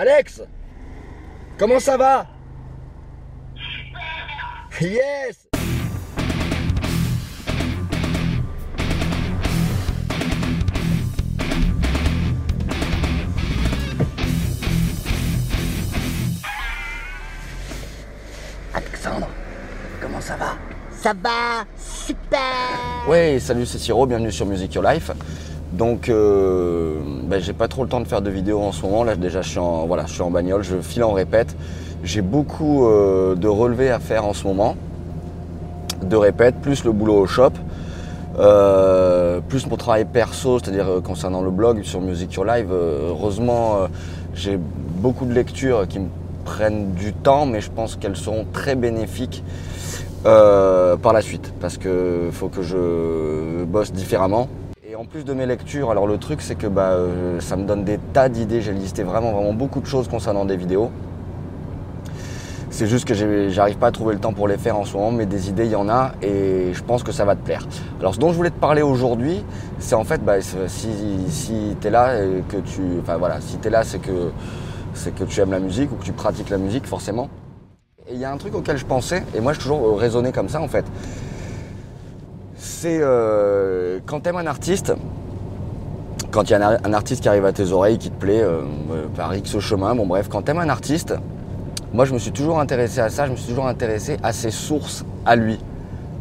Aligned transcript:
Alex 0.00 0.40
Comment 1.58 1.78
ça 1.78 1.98
va? 1.98 2.26
Yes! 4.80 5.46
Alexandre, 18.72 19.28
comment 20.00 20.22
ça 20.22 20.36
va? 20.36 20.54
Ça 20.92 21.12
va 21.12 21.66
super. 21.76 22.40
Oui, 23.06 23.38
salut, 23.38 23.66
c'est 23.66 23.76
Siro, 23.76 24.06
bienvenue 24.06 24.32
sur 24.32 24.46
Music 24.46 24.72
Your 24.72 24.84
Life. 24.84 25.10
Donc, 25.72 26.08
euh, 26.08 26.96
ben, 27.24 27.40
j'ai 27.40 27.52
pas 27.52 27.68
trop 27.68 27.84
le 27.84 27.88
temps 27.88 28.00
de 28.00 28.08
faire 28.08 28.22
de 28.22 28.30
vidéos 28.30 28.60
en 28.60 28.72
ce 28.72 28.82
moment. 28.82 29.04
Là, 29.04 29.14
déjà, 29.14 29.40
je 29.42 29.50
suis 29.50 29.58
en, 29.58 29.86
voilà, 29.86 30.04
je 30.06 30.12
suis 30.12 30.22
en 30.22 30.30
bagnole, 30.30 30.62
je 30.62 30.76
file 30.76 31.04
en 31.04 31.12
répète. 31.12 31.54
J'ai 32.02 32.22
beaucoup 32.22 32.86
euh, 32.86 33.34
de 33.36 33.46
relevés 33.46 33.90
à 33.90 33.98
faire 33.98 34.24
en 34.24 34.32
ce 34.32 34.46
moment, 34.46 34.74
de 36.02 36.16
répète, 36.16 36.56
plus 36.56 36.84
le 36.84 36.92
boulot 36.92 37.14
au 37.14 37.26
shop, 37.26 37.52
euh, 38.38 39.40
plus 39.48 39.66
mon 39.66 39.76
travail 39.76 40.06
perso, 40.06 40.58
c'est-à-dire 40.58 40.88
euh, 40.88 41.00
concernant 41.00 41.42
le 41.42 41.50
blog 41.50 41.82
sur 41.82 42.00
Music 42.00 42.32
Your. 42.32 42.46
Euh, 42.48 43.10
heureusement, 43.10 43.88
j'ai 44.34 44.58
beaucoup 44.58 45.26
de 45.26 45.32
lectures 45.32 45.86
qui 45.86 46.00
me 46.00 46.08
prennent 46.44 46.92
du 46.92 47.12
temps, 47.12 47.46
mais 47.46 47.60
je 47.60 47.70
pense 47.70 47.96
qu'elles 47.96 48.16
seront 48.16 48.46
très 48.52 48.74
bénéfiques 48.74 49.44
par 50.24 51.12
la 51.12 51.22
suite, 51.22 51.54
parce 51.60 51.78
que 51.78 52.28
faut 52.32 52.48
que 52.48 52.62
je 52.62 53.64
bosse 53.64 53.92
différemment. 53.92 54.48
En 55.00 55.06
plus 55.06 55.24
de 55.24 55.32
mes 55.32 55.46
lectures, 55.46 55.90
alors 55.90 56.06
le 56.06 56.18
truc 56.18 56.42
c'est 56.42 56.56
que 56.56 56.66
bah, 56.66 56.90
euh, 56.90 57.40
ça 57.40 57.56
me 57.56 57.64
donne 57.64 57.84
des 57.84 57.96
tas 58.12 58.28
d'idées. 58.28 58.60
J'ai 58.60 58.74
listé 58.74 59.02
vraiment 59.02 59.32
vraiment 59.32 59.54
beaucoup 59.54 59.80
de 59.80 59.86
choses 59.86 60.08
concernant 60.08 60.44
des 60.44 60.58
vidéos. 60.58 60.90
C'est 62.68 62.86
juste 62.86 63.06
que 63.06 63.14
j'arrive 63.48 63.78
pas 63.78 63.86
à 63.86 63.92
trouver 63.92 64.12
le 64.12 64.20
temps 64.20 64.34
pour 64.34 64.46
les 64.46 64.58
faire 64.58 64.76
en 64.76 64.84
ce 64.84 64.94
moment, 64.94 65.10
mais 65.10 65.24
des 65.24 65.48
idées 65.48 65.64
il 65.64 65.70
y 65.70 65.74
en 65.74 65.88
a 65.88 66.12
et 66.20 66.74
je 66.74 66.82
pense 66.82 67.02
que 67.02 67.12
ça 67.12 67.24
va 67.24 67.34
te 67.34 67.42
plaire. 67.42 67.66
Alors 67.98 68.14
ce 68.14 68.20
dont 68.20 68.30
je 68.30 68.36
voulais 68.36 68.50
te 68.50 68.60
parler 68.60 68.82
aujourd'hui, 68.82 69.42
c'est 69.78 69.94
en 69.94 70.04
fait 70.04 70.22
bah, 70.22 70.42
si, 70.42 70.90
si 71.30 71.76
tu 71.80 71.86
es 71.86 71.90
là 71.90 72.18
que 72.50 72.58
tu. 72.58 72.82
Enfin 73.00 73.16
voilà, 73.16 73.40
si 73.40 73.56
tu 73.56 73.70
là 73.70 73.84
c'est 73.84 74.00
que, 74.00 74.30
c'est 74.92 75.14
que 75.14 75.24
tu 75.24 75.40
aimes 75.40 75.52
la 75.52 75.60
musique 75.60 75.90
ou 75.92 75.94
que 75.94 76.04
tu 76.04 76.12
pratiques 76.12 76.50
la 76.50 76.58
musique 76.58 76.84
forcément. 76.84 77.30
Et 78.06 78.12
il 78.12 78.18
y 78.20 78.26
a 78.26 78.30
un 78.30 78.36
truc 78.36 78.54
auquel 78.54 78.76
je 78.76 78.84
pensais, 78.84 79.24
et 79.34 79.40
moi 79.40 79.54
je 79.54 79.60
toujours 79.60 79.82
euh, 79.82 79.94
raisonné 79.94 80.30
comme 80.30 80.50
ça 80.50 80.60
en 80.60 80.68
fait. 80.68 80.84
C'est 82.62 82.98
euh, 83.00 84.00
quand 84.04 84.20
t'aimes 84.20 84.36
un 84.36 84.46
artiste, 84.46 84.92
quand 86.30 86.42
il 86.42 86.50
y 86.50 86.54
a 86.54 86.78
un, 86.84 86.92
artiste 86.92 87.22
qui 87.22 87.28
arrive 87.30 87.46
à 87.46 87.54
tes 87.54 87.72
oreilles, 87.72 87.96
qui 87.96 88.10
te 88.10 88.20
plaît, 88.20 88.42
euh, 88.42 88.60
euh, 88.92 89.06
par 89.16 89.34
X 89.34 89.58
chemin, 89.60 89.94
bon 89.94 90.06
bref, 90.06 90.28
quand 90.28 90.42
t'aimes 90.42 90.58
un 90.58 90.68
artiste, 90.68 91.14
moi 91.94 92.04
je 92.04 92.12
me 92.12 92.18
suis 92.18 92.32
toujours 92.32 92.60
intéressé 92.60 93.00
à 93.00 93.08
ça, 93.08 93.24
je 93.24 93.30
me 93.30 93.36
suis 93.36 93.48
toujours 93.48 93.66
intéressé 93.66 94.18
à 94.22 94.34
ses 94.34 94.50
sources 94.50 95.06
à 95.24 95.36
lui. 95.36 95.58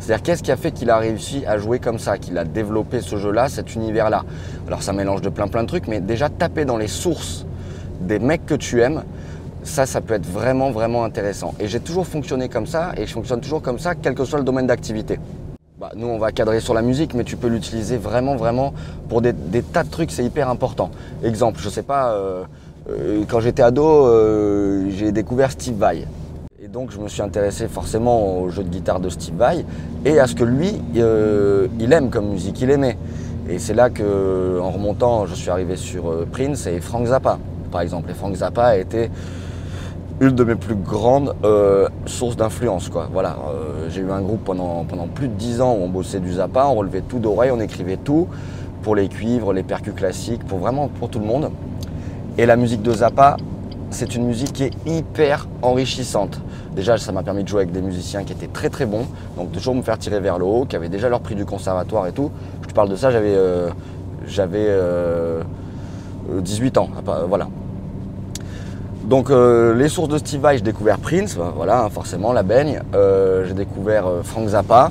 C'est-à-dire 0.00 0.24
qu'est-ce 0.24 0.42
qui 0.42 0.50
a 0.50 0.56
fait 0.56 0.72
qu'il 0.72 0.90
a 0.90 0.98
réussi 0.98 1.46
à 1.46 1.56
jouer 1.56 1.78
comme 1.78 2.00
ça, 2.00 2.18
qu'il 2.18 2.36
a 2.36 2.44
développé 2.44 3.00
ce 3.00 3.16
jeu-là, 3.16 3.48
cet 3.48 3.76
univers-là? 3.76 4.24
Alors 4.66 4.82
ça 4.82 4.92
mélange 4.92 5.20
de 5.20 5.28
plein 5.28 5.46
plein 5.46 5.62
de 5.62 5.68
trucs, 5.68 5.86
mais 5.86 6.00
déjà 6.00 6.30
taper 6.30 6.64
dans 6.64 6.78
les 6.78 6.88
sources 6.88 7.46
des 8.00 8.18
mecs 8.18 8.44
que 8.44 8.54
tu 8.54 8.82
aimes, 8.82 9.04
ça, 9.62 9.86
ça 9.86 10.00
peut 10.00 10.14
être 10.14 10.26
vraiment, 10.26 10.72
vraiment 10.72 11.04
intéressant. 11.04 11.54
Et 11.60 11.68
j'ai 11.68 11.78
toujours 11.78 12.08
fonctionné 12.08 12.48
comme 12.48 12.66
ça, 12.66 12.90
et 12.96 13.06
je 13.06 13.12
fonctionne 13.12 13.40
toujours 13.40 13.62
comme 13.62 13.78
ça, 13.78 13.94
quel 13.94 14.16
que 14.16 14.24
soit 14.24 14.40
le 14.40 14.44
domaine 14.44 14.66
d'activité. 14.66 15.20
Bah, 15.84 15.90
nous, 15.96 16.06
on 16.06 16.16
va 16.16 16.32
cadrer 16.32 16.60
sur 16.60 16.72
la 16.72 16.80
musique, 16.80 17.12
mais 17.12 17.24
tu 17.24 17.36
peux 17.36 17.48
l'utiliser 17.48 17.98
vraiment, 17.98 18.36
vraiment 18.36 18.72
pour 19.10 19.20
des, 19.20 19.34
tas 19.60 19.84
de 19.84 19.90
trucs, 19.90 20.12
c'est 20.12 20.24
hyper 20.24 20.48
important. 20.48 20.90
Exemple, 21.22 21.60
je 21.62 21.68
sais 21.68 21.82
pas, 21.82 22.12
euh, 22.12 22.44
euh, 22.88 23.24
quand 23.28 23.40
j'étais 23.40 23.60
ado, 23.60 23.84
euh, 23.84 24.88
j'ai 24.88 25.12
découvert 25.12 25.50
Steve 25.50 25.76
Vai. 25.76 26.06
Et 26.58 26.68
donc, 26.68 26.90
je 26.90 26.98
me 26.98 27.06
suis 27.06 27.20
intéressé 27.20 27.68
forcément 27.68 28.40
au 28.40 28.48
jeu 28.48 28.64
de 28.64 28.70
guitare 28.70 28.98
de 28.98 29.10
Steve 29.10 29.34
Vai 29.34 29.66
et 30.06 30.18
à 30.18 30.26
ce 30.26 30.34
que 30.34 30.44
lui, 30.44 30.72
il 30.94 31.92
aime 31.92 32.08
comme 32.08 32.30
musique, 32.30 32.62
il 32.62 32.70
aimait. 32.70 32.96
Et 33.50 33.58
c'est 33.58 33.74
là 33.74 33.90
que, 33.90 34.58
en 34.62 34.70
remontant, 34.70 35.26
je 35.26 35.34
suis 35.34 35.50
arrivé 35.50 35.76
sur 35.76 36.24
Prince 36.32 36.66
et 36.66 36.80
Frank 36.80 37.08
Zappa, 37.08 37.38
par 37.70 37.82
exemple. 37.82 38.10
Et 38.10 38.14
Frank 38.14 38.34
Zappa 38.36 38.64
a 38.64 38.76
été 38.78 39.10
une 40.20 40.30
de 40.30 40.44
mes 40.44 40.54
plus 40.54 40.76
grandes 40.76 41.34
euh, 41.44 41.88
sources 42.06 42.36
d'influence. 42.36 42.88
Quoi. 42.88 43.08
Voilà, 43.12 43.36
euh, 43.48 43.88
j'ai 43.90 44.00
eu 44.00 44.10
un 44.10 44.20
groupe 44.20 44.44
pendant, 44.44 44.84
pendant 44.84 45.08
plus 45.08 45.28
de 45.28 45.34
10 45.34 45.60
ans 45.60 45.72
où 45.72 45.84
on 45.84 45.88
bossait 45.88 46.20
du 46.20 46.34
Zappa, 46.34 46.66
on 46.66 46.74
relevait 46.74 47.02
tout 47.02 47.18
d'oreille, 47.18 47.50
on 47.50 47.60
écrivait 47.60 47.96
tout 47.96 48.28
pour 48.82 48.94
les 48.94 49.08
cuivres, 49.08 49.52
les 49.52 49.62
percus 49.62 49.94
classiques, 49.94 50.44
pour 50.44 50.58
vraiment 50.58 50.88
pour 50.88 51.08
tout 51.08 51.18
le 51.18 51.26
monde. 51.26 51.50
Et 52.38 52.46
la 52.46 52.56
musique 52.56 52.82
de 52.82 52.92
Zappa, 52.92 53.36
c'est 53.90 54.14
une 54.14 54.26
musique 54.26 54.52
qui 54.52 54.64
est 54.64 54.72
hyper 54.86 55.48
enrichissante. 55.62 56.40
Déjà, 56.74 56.98
ça 56.98 57.12
m'a 57.12 57.22
permis 57.22 57.44
de 57.44 57.48
jouer 57.48 57.62
avec 57.62 57.72
des 57.72 57.80
musiciens 57.80 58.24
qui 58.24 58.32
étaient 58.32 58.48
très 58.48 58.68
très 58.68 58.86
bons, 58.86 59.06
donc 59.36 59.52
toujours 59.52 59.74
me 59.74 59.82
faire 59.82 59.98
tirer 59.98 60.20
vers 60.20 60.38
le 60.38 60.44
haut, 60.44 60.64
qui 60.64 60.76
avaient 60.76 60.88
déjà 60.88 61.08
leur 61.08 61.20
prix 61.20 61.34
du 61.34 61.44
conservatoire 61.44 62.06
et 62.06 62.12
tout. 62.12 62.30
Je 62.62 62.68
te 62.68 62.74
parle 62.74 62.88
de 62.88 62.96
ça, 62.96 63.10
j'avais 63.10 63.34
euh, 63.34 63.70
j'avais 64.26 64.66
euh, 64.68 65.42
18 66.40 66.78
ans, 66.78 66.88
voilà. 67.28 67.48
Donc 69.04 69.28
euh, 69.28 69.74
les 69.74 69.90
sources 69.90 70.08
de 70.08 70.16
Steve 70.16 70.40
Vai, 70.40 70.56
j'ai 70.56 70.62
découvert 70.62 70.98
Prince, 70.98 71.36
ben, 71.36 71.52
voilà, 71.54 71.88
forcément 71.90 72.32
la 72.32 72.42
baigne. 72.42 72.80
Euh, 72.94 73.44
j'ai 73.46 73.52
découvert 73.52 74.06
euh, 74.06 74.22
Frank 74.22 74.48
Zappa. 74.48 74.90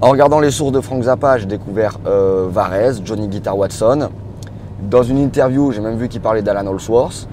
En 0.00 0.10
regardant 0.10 0.38
les 0.38 0.52
sources 0.52 0.70
de 0.70 0.80
Frank 0.80 1.02
Zappa, 1.02 1.38
j'ai 1.38 1.46
découvert 1.46 1.98
Varese, 2.04 3.00
Johnny 3.04 3.28
Guitar 3.28 3.56
Watson. 3.56 4.10
Dans 4.82 5.02
une 5.02 5.18
interview, 5.18 5.72
j'ai 5.72 5.80
même 5.80 5.96
vu 5.96 6.08
qu'il 6.08 6.20
parlait 6.20 6.42
d'Alan 6.42 6.70
Allsworth. 6.70 7.26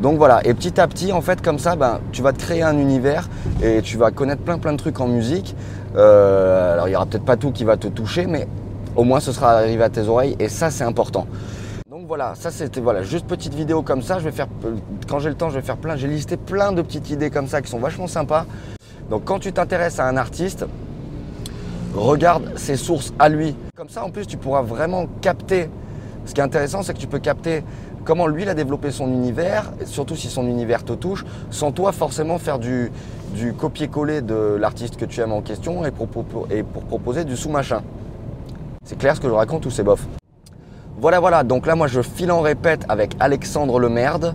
Donc 0.00 0.18
voilà, 0.18 0.46
et 0.46 0.52
petit 0.52 0.78
à 0.78 0.86
petit, 0.86 1.10
en 1.10 1.22
fait, 1.22 1.40
comme 1.40 1.58
ça, 1.58 1.74
ben, 1.74 2.00
tu 2.12 2.20
vas 2.20 2.32
te 2.32 2.38
créer 2.38 2.62
un 2.62 2.76
univers 2.76 3.28
et 3.62 3.80
tu 3.80 3.96
vas 3.96 4.10
connaître 4.10 4.42
plein 4.42 4.58
plein 4.58 4.72
de 4.72 4.76
trucs 4.76 5.00
en 5.00 5.08
musique. 5.08 5.56
Alors 5.94 6.86
il 6.86 6.92
y 6.92 6.96
aura 6.96 7.06
peut-être 7.06 7.24
pas 7.24 7.36
tout 7.36 7.50
qui 7.50 7.64
va 7.64 7.76
te 7.76 7.88
toucher, 7.88 8.26
mais 8.26 8.46
au 8.94 9.04
moins 9.04 9.20
ce 9.20 9.32
sera 9.32 9.52
arrivé 9.52 9.82
à 9.82 9.88
tes 9.88 10.06
oreilles 10.06 10.36
et 10.38 10.48
ça 10.48 10.70
c'est 10.70 10.84
important. 10.84 11.26
Voilà, 12.14 12.34
ça 12.34 12.50
c'était 12.50 12.82
voilà, 12.82 13.02
juste 13.02 13.26
petite 13.26 13.54
vidéo 13.54 13.80
comme 13.80 14.02
ça. 14.02 14.18
Je 14.18 14.24
vais 14.24 14.32
faire, 14.32 14.46
quand 15.08 15.18
j'ai 15.18 15.30
le 15.30 15.34
temps, 15.34 15.48
je 15.48 15.54
vais 15.54 15.62
faire 15.64 15.78
plein. 15.78 15.96
J'ai 15.96 16.08
listé 16.08 16.36
plein 16.36 16.70
de 16.72 16.82
petites 16.82 17.08
idées 17.08 17.30
comme 17.30 17.46
ça 17.46 17.62
qui 17.62 17.70
sont 17.70 17.78
vachement 17.78 18.06
sympas. 18.06 18.44
Donc 19.08 19.24
quand 19.24 19.38
tu 19.38 19.50
t'intéresses 19.50 19.98
à 19.98 20.06
un 20.06 20.18
artiste, 20.18 20.66
regarde 21.94 22.58
ses 22.58 22.76
sources 22.76 23.14
à 23.18 23.30
lui. 23.30 23.56
Comme 23.74 23.88
ça, 23.88 24.04
en 24.04 24.10
plus, 24.10 24.26
tu 24.26 24.36
pourras 24.36 24.60
vraiment 24.60 25.06
capter. 25.22 25.70
Ce 26.26 26.34
qui 26.34 26.42
est 26.42 26.44
intéressant, 26.44 26.82
c'est 26.82 26.92
que 26.92 26.98
tu 26.98 27.06
peux 27.06 27.18
capter 27.18 27.64
comment 28.04 28.26
lui 28.26 28.46
a 28.46 28.52
développé 28.52 28.90
son 28.90 29.08
univers, 29.08 29.72
surtout 29.86 30.14
si 30.14 30.28
son 30.28 30.46
univers 30.46 30.84
te 30.84 30.92
touche, 30.92 31.24
sans 31.48 31.72
toi 31.72 31.92
forcément 31.92 32.36
faire 32.36 32.58
du, 32.58 32.92
copier-coller 33.56 34.20
de 34.20 34.58
l'artiste 34.60 34.96
que 34.98 35.06
tu 35.06 35.22
aimes 35.22 35.32
en 35.32 35.40
question 35.40 35.86
et 35.86 35.90
pour, 35.90 36.08
pour- 36.08 36.46
et 36.50 36.62
pour 36.62 36.82
proposer 36.82 37.24
du 37.24 37.38
sous-machin. 37.38 37.80
C'est 38.84 38.98
clair 38.98 39.16
ce 39.16 39.20
que 39.22 39.28
je 39.28 39.32
raconte 39.32 39.64
ou 39.64 39.70
c'est 39.70 39.82
bof? 39.82 40.06
Voilà, 41.00 41.20
voilà. 41.20 41.42
Donc 41.44 41.66
là, 41.66 41.74
moi, 41.74 41.86
je 41.86 42.00
file 42.00 42.30
en 42.30 42.40
répète 42.40 42.84
avec 42.88 43.14
Alexandre 43.20 43.78
Lemerde. 43.80 44.34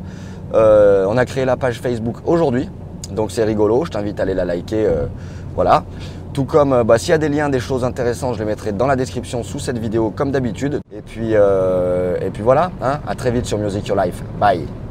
Euh, 0.54 1.06
on 1.08 1.18
a 1.18 1.26
créé 1.26 1.46
la 1.46 1.58
page 1.58 1.80
Facebook 1.80 2.18
aujourd'hui. 2.26 2.70
Donc 3.12 3.32
c'est 3.32 3.44
rigolo. 3.44 3.86
Je 3.86 3.92
t'invite 3.92 4.20
à 4.20 4.24
aller 4.24 4.34
la 4.34 4.46
liker. 4.46 4.86
euh, 4.86 5.06
voilà. 5.56 5.84
Tout 6.34 6.46
comme, 6.46 6.74
euh, 6.74 6.84
bah, 6.84 6.98
s'il 6.98 7.10
y 7.10 7.14
a 7.14 7.18
des 7.18 7.30
liens, 7.30 7.50
des 7.50 7.60
choses 7.60 7.84
intéressantes, 7.84 8.36
je 8.36 8.40
les 8.40 8.46
mettrai 8.46 8.72
dans 8.72 8.88
la 8.88 8.96
description 8.96 9.44
sous 9.44 9.60
cette 9.60 9.78
vidéo, 9.78 10.12
comme 10.16 10.32
d'habitude. 10.32 10.80
Et 10.96 11.02
puis, 11.02 11.34
et 11.34 12.30
puis 12.32 12.44
voilà. 12.44 12.72
Hein, 12.82 13.00
à 13.08 13.16
très 13.16 13.32
vite 13.32 13.46
sur 13.46 13.58
Music 13.58 13.88
Your 13.88 13.98
Life. 13.98 14.22
Bye. 14.40 14.87